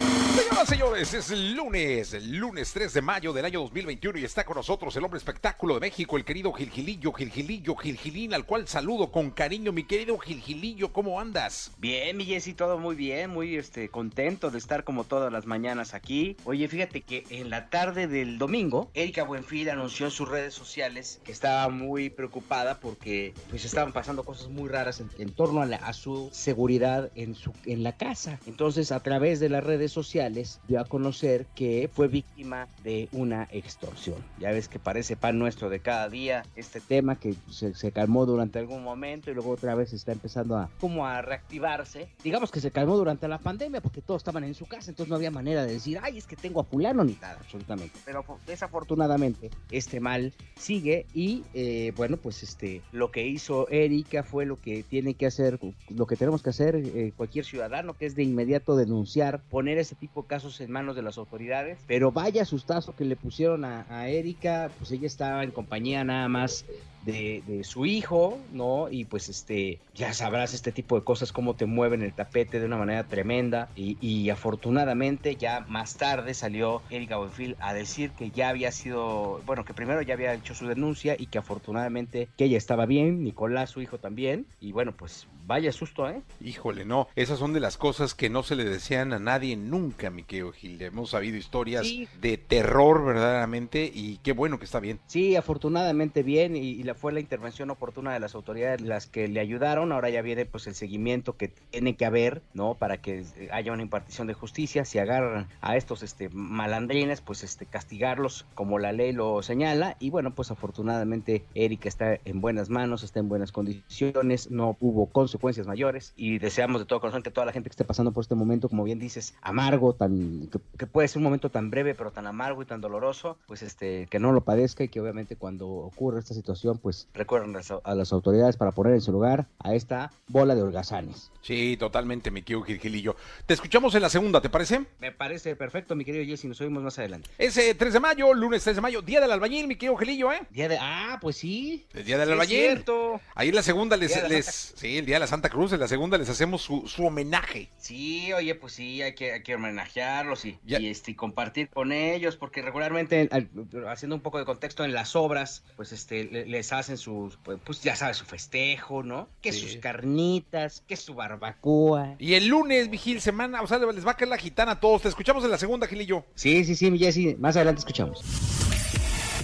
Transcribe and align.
Señoras, 0.00 0.68
señores, 0.68 1.14
es 1.14 1.30
lunes, 1.30 2.24
lunes 2.24 2.72
3 2.72 2.94
de 2.94 3.02
mayo 3.02 3.32
del 3.32 3.44
año 3.44 3.60
2021 3.60 4.18
y 4.18 4.24
está 4.24 4.44
con 4.44 4.56
nosotros 4.56 4.94
el 4.96 5.04
hombre 5.04 5.18
espectáculo 5.18 5.74
de 5.74 5.80
México, 5.80 6.16
el 6.16 6.24
querido 6.24 6.52
Gilgilillo, 6.52 7.12
Gilgilillo, 7.12 7.74
Gilgilín, 7.76 8.32
al 8.34 8.44
cual 8.46 8.66
saludo 8.66 9.10
con 9.12 9.30
cariño. 9.30 9.72
Mi 9.72 9.84
querido 9.84 10.18
Gilgilillo, 10.18 10.92
¿cómo 10.92 11.20
andas? 11.20 11.72
Bien, 11.78 12.16
mi 12.16 12.24
Jessy, 12.24 12.54
todo 12.54 12.78
muy 12.78 12.94
bien, 12.96 13.30
muy 13.30 13.56
este, 13.56 13.88
contento 13.90 14.50
de 14.50 14.58
estar 14.58 14.84
como 14.84 15.04
todas 15.04 15.32
las 15.32 15.46
mañanas 15.46 15.92
aquí. 15.94 16.36
Oye, 16.44 16.66
fíjate 16.68 17.02
que 17.02 17.24
en 17.30 17.50
la 17.50 17.68
tarde 17.68 18.06
del 18.06 18.38
domingo, 18.38 18.90
Erika 18.94 19.24
Buenfil 19.24 19.68
anunció 19.70 20.06
en 20.06 20.12
sus 20.12 20.28
redes 20.28 20.54
sociales 20.54 21.20
que 21.24 21.32
estaba 21.32 21.68
muy 21.68 22.08
preocupada 22.10 22.80
porque 22.80 23.34
pues 23.50 23.64
estaban 23.64 23.92
pasando 23.92 24.24
cosas 24.24 24.48
muy 24.48 24.68
raras 24.68 25.00
en, 25.00 25.10
en 25.18 25.32
torno 25.32 25.60
a, 25.62 25.66
la- 25.66 25.76
a 25.76 25.92
su 25.92 26.28
seguridad 26.32 27.10
en, 27.14 27.34
su, 27.34 27.52
en 27.66 27.82
la 27.82 27.96
casa. 27.96 28.38
Entonces, 28.46 28.92
a 28.92 29.00
través 29.02 29.40
de 29.40 29.48
las 29.48 29.64
redes 29.64 29.89
sociales, 29.90 30.60
dio 30.66 30.80
a 30.80 30.84
conocer 30.84 31.46
que 31.54 31.90
fue 31.92 32.08
víctima 32.08 32.68
de 32.82 33.08
una 33.12 33.48
extorsión. 33.50 34.16
Ya 34.38 34.50
ves 34.50 34.68
que 34.68 34.78
parece 34.78 35.16
pan 35.16 35.38
nuestro 35.38 35.68
de 35.70 35.80
cada 35.80 36.08
día 36.08 36.42
este 36.56 36.80
tema 36.80 37.16
que 37.16 37.34
se, 37.50 37.92
calmó 37.92 38.26
durante 38.26 38.58
algún 38.58 38.82
momento 38.82 39.30
y 39.30 39.34
luego 39.34 39.50
otra 39.50 39.74
vez 39.74 39.92
está 39.92 40.12
empezando 40.12 40.56
a 40.56 40.70
como 40.80 41.06
a 41.06 41.20
reactivarse. 41.22 42.08
Digamos 42.22 42.50
que 42.50 42.60
se 42.60 42.70
calmó 42.70 42.96
durante 42.96 43.26
la 43.28 43.38
pandemia 43.38 43.80
porque 43.80 44.00
todos 44.02 44.20
estaban 44.20 44.44
en 44.44 44.54
su 44.54 44.66
casa, 44.66 44.90
entonces 44.90 45.10
no 45.10 45.16
había 45.16 45.30
manera 45.30 45.64
de 45.64 45.72
decir, 45.72 45.98
ay, 46.02 46.18
es 46.18 46.26
que 46.26 46.36
tengo 46.36 46.60
a 46.60 46.64
fulano 46.64 47.04
ni 47.04 47.14
nada, 47.14 47.36
absolutamente. 47.40 47.98
Pero 48.04 48.22
fo- 48.24 48.38
desafortunadamente 48.46 49.50
este 49.70 50.00
mal 50.00 50.32
sigue 50.56 51.06
y 51.14 51.44
eh, 51.54 51.92
bueno, 51.96 52.16
pues 52.16 52.42
este 52.42 52.82
lo 52.92 53.10
que 53.10 53.26
hizo 53.26 53.68
Erika 53.68 54.22
fue 54.22 54.46
lo 54.46 54.60
que 54.60 54.82
tiene 54.82 55.14
que 55.14 55.26
hacer, 55.26 55.58
lo 55.88 56.06
que 56.06 56.16
tenemos 56.16 56.42
que 56.42 56.50
hacer 56.50 56.76
eh, 56.76 57.12
cualquier 57.16 57.44
ciudadano, 57.44 57.94
que 57.94 58.06
es 58.06 58.14
de 58.14 58.22
inmediato 58.22 58.76
denunciar, 58.76 59.42
poner 59.50 59.78
ese 59.80 59.94
tipo 59.94 60.22
de 60.22 60.28
casos 60.28 60.60
en 60.60 60.70
manos 60.70 60.96
de 60.96 61.02
las 61.02 61.18
autoridades. 61.18 61.78
Pero 61.86 62.12
vaya 62.12 62.44
sustazo 62.44 62.94
que 62.94 63.04
le 63.04 63.16
pusieron 63.16 63.64
a, 63.64 63.86
a 63.88 64.08
Erika, 64.08 64.70
pues 64.78 64.90
ella 64.92 65.06
estaba 65.06 65.42
en 65.42 65.50
compañía 65.50 66.04
nada 66.04 66.28
más 66.28 66.64
de, 67.04 67.42
de 67.46 67.64
su 67.64 67.86
hijo, 67.86 68.38
¿no? 68.52 68.88
Y 68.90 69.04
pues 69.04 69.28
este, 69.28 69.80
ya 69.94 70.12
sabrás 70.12 70.54
este 70.54 70.72
tipo 70.72 70.96
de 70.96 71.04
cosas, 71.04 71.32
cómo 71.32 71.54
te 71.54 71.66
mueven 71.66 72.02
el 72.02 72.12
tapete 72.12 72.60
de 72.60 72.66
una 72.66 72.76
manera 72.76 73.04
tremenda. 73.08 73.70
Y, 73.76 73.96
y 74.00 74.30
afortunadamente 74.30 75.36
ya 75.36 75.64
más 75.68 75.96
tarde 75.96 76.34
salió 76.34 76.82
Erika 76.90 77.16
Buenfil 77.16 77.56
a 77.60 77.72
decir 77.72 78.10
que 78.12 78.30
ya 78.30 78.48
había 78.50 78.72
sido, 78.72 79.40
bueno, 79.46 79.64
que 79.64 79.74
primero 79.74 80.02
ya 80.02 80.14
había 80.14 80.34
hecho 80.34 80.54
su 80.54 80.66
denuncia 80.66 81.16
y 81.18 81.26
que 81.26 81.38
afortunadamente 81.38 82.28
que 82.36 82.44
ella 82.44 82.58
estaba 82.58 82.86
bien, 82.86 83.22
Nicolás, 83.24 83.70
su 83.70 83.80
hijo 83.80 83.98
también. 83.98 84.46
Y 84.60 84.72
bueno, 84.72 84.92
pues 84.96 85.26
vaya 85.46 85.72
susto, 85.72 86.08
¿eh? 86.08 86.20
Híjole, 86.40 86.84
no, 86.84 87.08
esas 87.16 87.38
son 87.38 87.52
de 87.52 87.60
las 87.60 87.76
cosas 87.76 88.14
que 88.14 88.30
no 88.30 88.42
se 88.42 88.54
le 88.56 88.64
desean 88.64 89.12
a 89.12 89.18
nadie 89.18 89.56
nunca, 89.56 90.10
mi 90.10 90.22
querido 90.22 90.52
Gil. 90.52 90.80
Hemos 90.82 91.10
sabido 91.10 91.36
historias 91.36 91.86
Sí. 91.86 92.06
de 92.20 92.36
terror 92.38 93.04
verdaderamente 93.04 93.90
y 93.92 94.18
qué 94.22 94.32
bueno 94.32 94.58
que 94.58 94.64
está 94.66 94.80
bien. 94.80 95.00
Sí, 95.06 95.34
afortunadamente 95.36 96.22
bien 96.22 96.56
y, 96.56 96.70
y 96.70 96.82
fue 96.94 97.12
la 97.12 97.20
intervención 97.20 97.70
oportuna 97.70 98.12
de 98.12 98.20
las 98.20 98.34
autoridades 98.34 98.80
las 98.80 99.06
que 99.06 99.28
le 99.28 99.40
ayudaron. 99.40 99.92
Ahora 99.92 100.10
ya 100.10 100.22
viene 100.22 100.46
pues 100.46 100.66
el 100.66 100.74
seguimiento 100.74 101.36
que 101.36 101.48
tiene 101.48 101.96
que 101.96 102.04
haber, 102.04 102.42
¿no? 102.54 102.74
Para 102.74 102.98
que 102.98 103.24
eh, 103.36 103.48
haya 103.52 103.72
una 103.72 103.82
impartición 103.82 104.26
de 104.26 104.34
justicia. 104.34 104.84
Si 104.84 104.98
agarran 104.98 105.48
a 105.60 105.76
estos 105.76 106.02
este, 106.02 106.28
malandrines, 106.30 107.20
pues 107.20 107.42
este, 107.42 107.66
castigarlos 107.66 108.46
como 108.54 108.78
la 108.78 108.92
ley 108.92 109.12
lo 109.12 109.42
señala. 109.42 109.96
Y 110.00 110.10
bueno, 110.10 110.34
pues 110.34 110.50
afortunadamente 110.50 111.44
Erika 111.54 111.88
está 111.88 112.18
en 112.24 112.40
buenas 112.40 112.70
manos, 112.70 113.02
está 113.02 113.20
en 113.20 113.28
buenas 113.28 113.52
condiciones, 113.52 114.50
no 114.50 114.76
hubo 114.80 115.06
consecuencias 115.06 115.66
mayores 115.66 116.12
y 116.16 116.38
deseamos 116.38 116.80
de 116.80 116.86
todo 116.86 117.00
corazón 117.00 117.22
que 117.22 117.30
toda 117.30 117.46
la 117.46 117.52
gente 117.52 117.68
que 117.68 117.72
esté 117.72 117.84
pasando 117.84 118.12
por 118.12 118.22
este 118.22 118.34
momento, 118.34 118.68
como 118.68 118.84
bien 118.84 118.98
dices, 118.98 119.34
amargo, 119.42 119.94
tan 119.94 120.48
que, 120.48 120.58
que 120.78 120.86
puede 120.86 121.08
ser 121.08 121.18
un 121.18 121.24
momento 121.24 121.50
tan 121.50 121.70
breve 121.70 121.94
pero 121.94 122.10
tan 122.10 122.26
amargo 122.26 122.62
y 122.62 122.66
tan 122.66 122.80
doloroso, 122.80 123.38
pues 123.46 123.62
este 123.62 124.06
que 124.06 124.18
no 124.18 124.32
lo 124.32 124.42
padezca 124.42 124.84
y 124.84 124.88
que 124.88 125.00
obviamente 125.00 125.36
cuando 125.36 125.68
ocurre 125.68 126.18
esta 126.18 126.34
situación, 126.34 126.78
pues 126.80 127.08
recuerden 127.14 127.54
a 127.54 127.58
las- 127.58 127.72
a 127.84 127.94
las 127.94 128.12
autoridades 128.12 128.56
para 128.56 128.72
poner 128.72 128.94
en 128.94 129.00
su 129.00 129.12
lugar 129.12 129.46
a 129.58 129.74
esta 129.74 130.10
bola 130.28 130.54
de 130.54 130.62
holgazanes. 130.62 131.30
Sí, 131.42 131.76
totalmente, 131.78 132.30
mi 132.30 132.42
querido 132.42 132.62
Gilgilillo. 132.62 133.16
Te 133.46 133.54
escuchamos 133.54 133.94
en 133.94 134.02
la 134.02 134.10
segunda, 134.10 134.40
¿te 134.40 134.50
parece? 134.50 134.84
Me 135.00 135.10
parece 135.12 135.56
perfecto, 135.56 135.94
mi 135.96 136.04
querido 136.04 136.24
Jesse, 136.24 136.44
nos 136.44 136.60
oímos 136.60 136.82
más 136.82 136.98
adelante. 136.98 137.28
Ese 137.38 137.74
3 137.74 137.92
de 137.94 138.00
mayo, 138.00 138.34
lunes 138.34 138.62
3 138.62 138.76
de 138.76 138.82
mayo, 138.82 139.00
Día 139.02 139.20
del 139.20 139.30
Albañil, 139.32 139.66
mi 139.66 139.76
querido 139.76 139.96
Gilillo, 139.96 140.32
¿eh? 140.32 140.42
Día 140.50 140.68
de 140.68 140.78
ah, 140.80 141.18
pues 141.20 141.36
sí. 141.36 141.86
El 141.94 142.04
Día 142.04 142.18
del 142.18 142.28
Sí, 142.28 142.32
es 142.32 142.40
Albañil. 142.40 142.58
cierto. 142.60 143.20
Ahí 143.34 143.48
en 143.48 143.54
la 143.54 143.62
segunda 143.62 143.96
les, 143.96 144.20
la 144.22 144.28
les 144.28 144.74
sí, 144.76 144.98
el 144.98 145.06
día 145.06 145.16
de 145.16 145.20
la 145.20 145.26
Santa 145.26 145.48
Cruz, 145.48 145.72
en 145.72 145.80
la 145.80 145.88
segunda 145.88 146.18
les 146.18 146.28
hacemos 146.28 146.60
su, 146.62 146.86
su 146.86 147.06
homenaje. 147.06 147.70
Sí, 147.78 148.32
oye, 148.32 148.54
pues 148.54 148.74
sí, 148.74 149.00
hay 149.02 149.14
que, 149.14 149.32
hay 149.32 149.42
que 149.42 149.54
homenajearlos 149.54 150.44
y, 150.44 150.58
Ya. 150.64 150.78
y, 150.78 150.88
este, 150.88 151.16
compartir 151.16 151.68
con 151.70 151.92
ellos, 151.92 152.36
porque 152.36 152.62
regularmente, 152.62 153.28
al- 153.32 153.48
haciendo 153.88 154.14
un 154.16 154.22
poco 154.22 154.38
de 154.38 154.44
contexto 154.44 154.84
en 154.84 154.92
las 154.92 155.16
obras, 155.16 155.64
pues 155.76 155.92
este, 155.92 156.24
le- 156.24 156.46
les 156.70 156.72
hacen 156.72 156.96
sus, 156.98 157.36
pues, 157.42 157.58
pues, 157.64 157.82
ya 157.82 157.96
sabes, 157.96 158.16
su 158.18 158.24
festejo, 158.24 159.02
¿no? 159.02 159.28
Que 159.40 159.52
Sí. 159.52 159.60
sus 159.60 159.76
carnitas, 159.76 160.82
que 160.86 160.96
su 160.96 161.14
barbacoa. 161.14 162.14
Y 162.18 162.34
el 162.34 162.46
lunes, 162.46 162.90
Vigil, 162.90 163.20
semana, 163.20 163.62
o 163.62 163.66
sea, 163.66 163.78
les 163.78 164.06
va 164.06 164.12
a 164.12 164.16
caer 164.16 164.28
la 164.28 164.38
gitana 164.38 164.72
a 164.72 164.80
todos. 164.80 165.02
Te 165.02 165.08
escuchamos 165.08 165.44
en 165.44 165.50
la 165.50 165.58
segunda, 165.58 165.86
Gilillo. 165.86 166.24
Sí, 166.34 166.64
sí, 166.64 166.74
sí, 166.76 166.90
mi 166.90 166.98
Jessy, 166.98 167.34
más 167.38 167.56
adelante 167.56 167.80
escuchamos. 167.80 168.22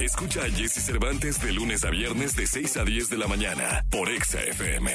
Escucha 0.00 0.42
a 0.42 0.50
Jesse 0.50 0.84
Cervantes 0.84 1.40
de 1.40 1.52
lunes 1.52 1.84
a 1.84 1.90
viernes 1.90 2.36
de 2.36 2.46
6 2.46 2.76
a 2.76 2.84
10 2.84 3.08
de 3.08 3.16
la 3.18 3.26
mañana 3.26 3.84
por 3.90 4.08
Exa 4.10 4.40
FM. 4.42 4.92